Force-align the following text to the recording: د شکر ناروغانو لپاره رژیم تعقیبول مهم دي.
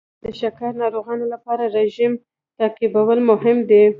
د 0.23 0.25
شکر 0.39 0.71
ناروغانو 0.81 1.25
لپاره 1.33 1.63
رژیم 1.77 2.13
تعقیبول 2.59 3.19
مهم 3.29 3.57
دي. 3.69 3.83